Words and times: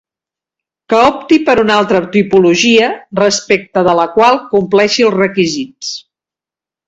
Que 0.93 0.99
opti 1.09 1.37
per 1.49 1.53
una 1.63 1.75
altra 1.81 1.99
tipologia 2.15 2.87
respecte 3.21 3.83
de 3.89 3.95
la 4.01 4.07
qual 4.15 4.41
compleixi 4.55 5.09
els 5.11 5.17
requisits. 5.19 5.93